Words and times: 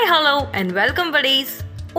Hi 0.00 0.12
hello 0.12 0.34
and 0.58 0.70
welcome 0.72 1.10
buddies. 1.14 1.48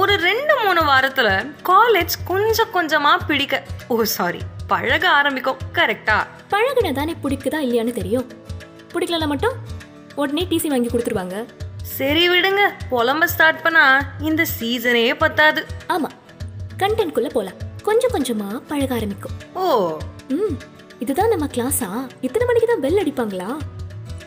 ஒரு 0.01 0.13
ரெண்டு 0.27 0.53
மூணு 0.61 0.81
வாரத்துல 0.81 1.29
காலேஜ் 1.69 2.13
கொஞ்சம் 2.29 2.69
கொஞ்சமா 2.73 3.11
பிடிக்க 3.27 3.55
ஓ 3.87 3.95
சாரி 4.13 4.39
பழக 4.67 5.03
ஆரம்பிக்கும் 5.09 5.59
கரெக்டா 5.77 6.15
பழகுன 6.49 6.91
தானே 6.99 7.13
பிடிக்குதா 7.23 7.59
இல்லையான்னு 7.65 7.91
தெரியும். 7.91 8.25
பிடிக்கலனா 8.93 9.27
மட்டும் 9.33 9.55
உடனே 10.15 10.45
டிசி 10.51 10.67
வாங்கி 10.67 10.89
கொடுத்துருவாங்க. 10.89 11.35
சரி 11.97 12.23
விடுங்க 12.29 12.63
புலம்ப 12.89 13.27
ஸ்டார்ட் 13.33 13.61
பண்ணா 13.61 13.85
இந்த 14.19 14.45
சீசனே 14.45 15.05
பத்தாது. 15.23 15.63
ஆமா 15.87 16.09
கண்டென்ட்குள்ள 16.83 17.29
போலாம். 17.29 17.59
கொஞ்சம் 17.83 18.15
கொஞ்சமா 18.15 18.49
பழக 18.67 18.93
ஆரம்பிக்கும். 18.95 19.35
ஓ. 19.53 19.99
ம் 20.29 20.57
இதுதான் 20.99 21.29
நம்ம 21.29 21.49
கிளாஸா 21.57 21.91
இத்தனை 22.21 22.47
மணிக்கு 22.47 22.71
தான் 22.73 22.83
பெல் 22.87 23.03
அடிப்பாங்களா? 23.03 23.51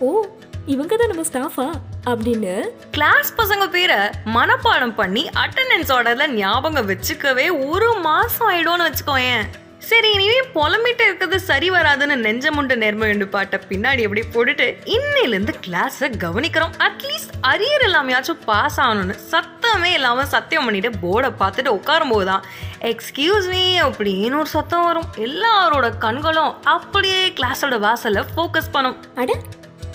ஓ 0.00 0.24
இவங்க 0.66 0.96
தான் 0.96 1.12
நம்ம 1.14 1.26
ஸ்டாஃபா 1.32 1.68
அப்படின்னு 2.10 2.54
கிளாஸ் 2.90 3.34
பசங்க 3.36 3.64
பேரை 3.74 3.98
மனப்பாடம் 4.36 4.94
பண்ணி 5.00 5.22
அட்டெண்டன்ஸ் 5.42 5.92
ஆர்டர்ல 5.96 6.24
ஞாபகம் 6.32 6.88
வச்சுக்கவே 6.90 7.46
ஒரு 7.68 7.90
மாசம் 8.06 8.48
ஆயிடும்னு 8.50 8.86
வச்சுக்கோயேன். 8.88 9.44
சரி 9.88 10.08
இனிமே 10.12 10.40
புலம்பிட்டு 10.54 11.02
இருக்கிறது 11.06 11.40
சரி 11.40 11.70
வராதுன்னு 11.70 12.14
நெஞ்சமுண்டு 12.26 12.76
நேர்மை 12.82 13.08
என்று 13.08 13.26
பாட்ட 13.32 13.56
பின்னாடி 13.70 14.00
எப்படி 14.06 14.22
போட்டுட்டு 14.34 14.66
இன்னையிலேருந்து 14.94 15.54
கிளாஸை 15.66 16.08
கவனிக்கிறோம். 16.24 16.72
அட்லீஸ்ட் 16.86 17.34
அரியர் 17.50 17.84
இல்லாமையாச்சும் 17.88 18.40
பாஸ் 18.44 18.78
ஆகணும்னு 18.80 19.16
சத்தமே 19.32 19.90
இல்லாம 19.98 20.24
சத்தியம் 20.34 20.64
பண்ணிட்டு 20.64 20.92
போர்டை 21.02 21.30
பார்த்துட்டு 21.42 21.76
உட்காரும் 21.78 22.14
போதுதான் 22.14 22.44
எக்ஸ்கியூஸ் 22.92 23.50
மீ 23.50 23.80
அப்படின்னு 23.80 24.40
ஒரு 24.44 24.52
சத்தம் 24.56 24.86
வரும். 24.86 25.10
எல்லாரோட 25.26 25.98
கண்களும் 25.98 26.54
அப்படியே 26.76 27.20
கிளாஸோட 27.40 27.78
வாசல்ல 27.88 28.24
ஃபோக்கஸ் 28.34 28.72
பண்ணும். 28.72 28.98
அட 29.14 29.32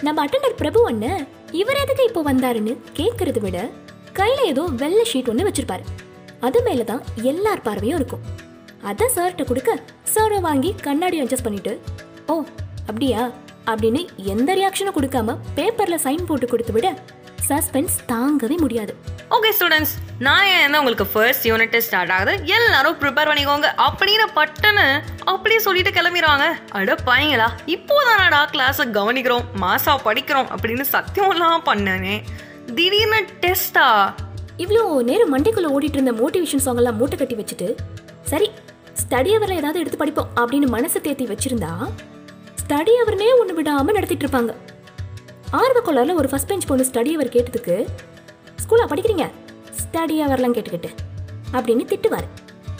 நம்ம 0.02 0.26
அட்டெண்டர் 0.26 0.60
பிரபு 0.64 0.82
ஒண்ணு. 0.92 1.14
இவர் 1.52 1.80
எதுக்கு 1.84 2.04
இப்போ 2.04 2.22
வந்தாருன்னு 2.24 2.78
கேட்கறத 2.98 3.40
விட 3.40 3.70
கையில 4.14 4.46
ஏதோ 4.46 4.62
வெள்ளை 4.62 5.04
ஷீட் 5.04 5.30
ஒன்று 5.30 5.48
வச்சிருப்பாரு. 5.50 5.84
அது 6.40 6.64
மேல 6.64 6.84
தான் 6.84 7.04
எல்லார் 7.22 7.62
பார்வையும் 7.62 7.96
இருக்கும். 7.96 8.22
அதை 8.82 9.08
சார்கிட்ட 9.16 9.44
கொடுக்க 9.46 9.80
சாரை 10.14 10.42
வாங்கி 10.42 10.76
கண்ணாடி 10.82 11.22
அட்ஜஸ்ட் 11.22 11.44
பண்ணிட்டு 11.44 11.80
ஓ 12.28 12.44
அப்படியா? 12.88 13.32
அப்படின்னு 13.66 14.08
எந்த 14.16 14.56
ரியாக்ஷனும் 14.56 14.98
கொடுக்காம 14.98 15.38
பேப்பர்ல 15.56 15.98
சைன் 16.04 16.26
போட்டு 16.26 16.48
கொடுத்து 16.48 16.74
விட 16.74 17.04
சஸ்பென்ஸ் 17.50 17.98
தாங்கவே 18.08 18.58
முடியாது. 18.58 18.96
ஓகே 19.36 19.50
ஸ்டூடெண்ட்ஸ் 19.60 19.94
நான் 20.20 20.46
ஏன் 20.46 20.76
உங்களுக்கு 20.76 21.06
ஃபர்ஸ்ட் 21.06 21.48
யூனிட் 21.48 21.78
ஸ்டார்ட் 21.78 22.12
ஆகுது? 22.12 22.34
எல்லாரும் 22.46 22.96
ப்ரிப்பேர் 23.00 23.30
பண்ணிக்கோங்க. 23.30 23.68
அப்படின்னு 23.86 24.26
பட்டனு 24.36 25.02
அப்படியே 25.26 25.60
சொல்லிட்டு 25.60 25.92
கிளம்பிடுவாங்க. 25.92 26.46
அட 26.70 26.96
பாய்ங்களா 27.06 27.48
இப்போதானடா 27.68 28.42
கிளாஸை 28.54 28.86
கவனிக்கிறோம் 28.98 29.46
மாசா 29.62 29.94
படிக்கிறோம் 30.06 30.50
அப்படின்னு 30.56 30.86
சத்தியம்லாம் 30.94 31.62
பண்ணனே. 31.66 32.22
திடீர்னு 32.76 33.26
டெஸ்டா 33.42 34.14
இவ்வளோ 34.58 35.04
நேரம் 35.04 35.38
மண்டைக்குள்ள 35.38 35.68
ஓடிட்டு 35.76 36.00
இருந்த 36.00 36.12
மோட்டிவேஷன் 36.12 36.66
சாங் 36.68 36.76
எல்லாம் 36.76 36.98
மூட்டை 36.98 37.18
கட்டி 37.18 37.36
வச்சுட்டு 37.36 37.76
சரி 38.22 38.52
ஸ்டடி 39.02 39.32
அவரில் 39.36 39.58
ஏதாவது 39.58 39.80
எடுத்து 39.80 39.98
படிப்போம் 39.98 40.30
அப்படின்னு 40.36 40.68
மனசை 40.76 41.00
தேத்தி 41.04 41.26
வச்சிருந்தா 41.34 41.72
ஸ்டடி 42.62 42.92
அவர்னே 43.06 43.30
ஒன்று 43.40 43.54
விடாமல் 43.54 43.94
நடத்திட்டு 43.94 44.28
இருப்பாங்க. 44.28 44.54
ஆர்வ 45.52 46.14
ஒரு 46.14 46.30
ஃபர்ஸ்ட் 46.30 46.48
பெஞ்ச் 46.48 46.68
பொண்ணு 46.68 46.86
ஸ்டடி 46.94 47.14
அவர் 47.14 47.28
கேட்டதுக்கு 47.28 47.88
ஸ்கூலா 48.70 48.88
படிக்கிறீங்க? 48.88 49.32
ஸ்டடி 49.76 50.16
அவர்லாம் 50.24 50.58
கேட்டுக்கிட்டு 50.58 50.90
அப்படின்னு 51.52 51.86
திட்டுவார். 51.92 52.28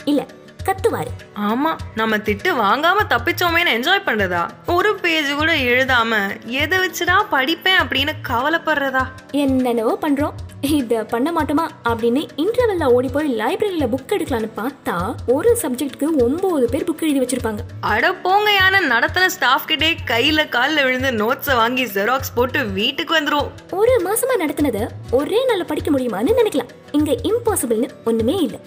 இல்ல 0.04 0.26
கத்துவாரு. 0.64 1.12
ஆமா 1.34 1.76
நம்ம 1.94 2.16
திட்டு 2.16 2.50
வாங்காம 2.62 2.98
தப்பிச்சோமேன்னு 3.08 3.72
என்ஜாய் 3.76 4.06
பண்றதா? 4.06 4.48
ஒரு 4.66 4.94
பேஜ் 4.94 5.34
கூட 5.34 5.54
எழுதாம 5.54 6.42
எதை 6.44 6.78
வச்சுடா 6.78 7.16
படிப்பேன் 7.30 7.80
அப்படின்னு 7.80 8.12
கவலைப்படுறதா? 8.28 9.04
என்னென்னவோ 9.30 9.98
பண்றோம். 10.00 10.32
இத 10.60 11.04
பண்ண 11.04 11.32
மாட்டோமா? 11.32 11.88
அப்படின்னு 11.88 12.28
இன்டர்வெல்ல 12.36 12.84
ஓடி 12.84 13.08
போய் 13.08 13.38
லைப்ரரியில 13.38 13.88
புக் 13.88 14.12
எடுக்கலான்னு 14.12 14.50
பார்த்தா 14.56 15.14
ஒரு 15.26 15.56
சப்ஜெக்ட்க்கு 15.62 16.22
ஒன்பது 16.22 16.68
பேர் 16.70 16.84
புக் 16.92 17.02
எழுதி 17.02 17.20
வச்சிருப்பாங்க. 17.20 17.58
அட 17.80 18.14
போங்க 18.14 18.52
யானை 18.52 18.88
நடத்தின 18.88 19.26
ஸ்டாஃப் 19.26 19.66
கிட்டே 19.66 19.94
கையில 20.06 20.44
கால்ல 20.48 20.82
விழுந்து 20.82 21.10
நோட்ஸை 21.10 21.54
வாங்கி 21.54 21.84
ஜெராக்ஸ் 21.84 22.34
போட்டு 22.34 22.66
வீட்டுக்கு 22.66 23.20
வந்துரும் 23.20 23.48
ஒரு 23.70 24.00
மாசமா 24.00 24.34
நடத்தினத 24.34 24.88
ஒரே 25.10 25.46
நாள்ல 25.46 25.64
படிக்க 25.64 25.90
முடியுமான்னு 25.90 26.32
நினைக்கலாம். 26.42 26.68
இங்க 26.92 27.16
இம்பாசிபிள்னு 27.22 27.88
ஒண்ணுமே 28.04 28.36
இல்ல. 28.36 28.58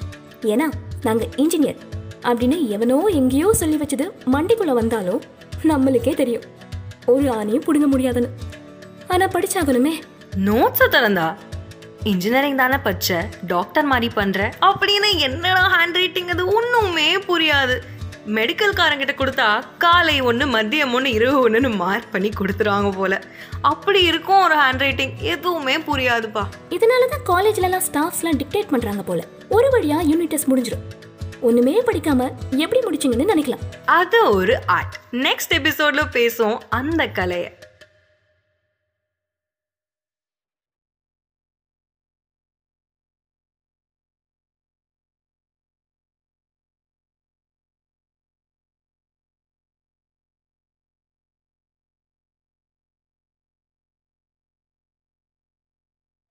ஏன்னா 0.42 0.72
நாங்க 1.02 1.28
இன்ஜினியர் 1.36 1.76
அப்படின்னு 2.22 2.68
எவனோ 2.68 3.06
எங்கேயோ 3.06 3.54
சொல்லி 3.54 3.78
வச்சது 3.78 4.12
மண்டைக்குள்ள 4.34 4.72
வந்தாலும் 4.72 5.22
நம்மளுக்கே 5.64 6.16
தெரியும். 6.16 6.44
ஒரு 7.06 7.24
ஆணையும் 7.24 7.66
புடுங்க 7.66 7.88
முடியாதுன்னு. 7.88 8.30
ஆனா 9.08 9.26
படிச்சாகணுமே. 9.26 9.92
நோட்ஸை 10.46 10.88
திறந்தா? 10.90 11.36
இன்ஜினியரிங் 12.04 12.58
தானே 12.58 12.78
பச்ச 12.78 13.30
டாக்டர் 13.48 13.84
மாதிரி 13.84 14.14
பண்ற. 14.14 14.54
அப்படின்னு 14.62 15.18
என்னடா 15.18 15.72
ஹேண்ட் 15.76 15.94
ரைட்டிங் 15.94 16.28
அது? 16.28 16.48
ஒண்ணுமே 16.48 17.16
புரியாது. 17.16 17.80
மெடிக்கல் 18.28 18.76
காரங்கிட்ட 18.76 19.10
கொடுத்தா 19.16 19.64
காலை 19.78 20.22
ஒன்று 20.22 20.46
மதியம் 20.46 20.94
ஒன்று 20.94 21.12
இரவு 21.12 21.50
ஒன்றுன்னு 21.50 21.76
மார்க் 21.76 22.12
பண்ணி 22.12 22.30
கொடுத்துருவாங்க 22.30 22.92
போல. 22.92 23.22
அப்படி 23.62 24.02
இருக்கும் 24.02 24.44
ஒரு 24.44 24.56
ஹேண்ட் 24.56 24.78
ரைட்டிங் 24.78 25.18
எதுவுமே 25.18 25.78
புரியாதுப்பா. 25.78 26.44
இதனாலதான் 26.70 27.30
காலேஜ்ல 27.30 27.62
எல்லாம் 27.62 27.82
ஸ்டாஃப்ஸ்லாம் 27.92 28.42
டிக்டேட் 28.42 28.68
பண்றாங்க 28.68 29.02
போல. 29.02 29.26
ஒரு 29.50 29.70
வழியா 29.72 30.00
யூனிட் 30.10 30.28
டெஸ்ட் 30.28 30.52
முடிஞ்சிடும் 30.52 30.92
ஒண்ணுமே 31.42 31.82
படிக்காம 31.82 32.32
எப்படி 32.50 32.88
முடிச்சீங்கன்னு 32.88 33.32
நினைக்கலாம். 33.36 33.86
அது 33.86 34.30
ஒரு 34.30 34.60
ஆர்ட் 34.66 34.96
நெக்ஸ்ட் 35.12 35.54
எபிசோட்ல 35.54 36.02
பேசுவோம் 36.12 36.60
அந்த 36.70 37.08
கலையை. 37.08 37.63